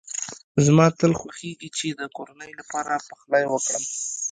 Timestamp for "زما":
0.65-0.85